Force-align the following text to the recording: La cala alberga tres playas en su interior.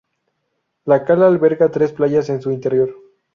La 0.91 0.97
cala 1.09 1.27
alberga 1.33 1.69
tres 1.69 1.91
playas 1.93 2.27
en 2.31 2.41
su 2.41 2.49
interior. 2.51 2.89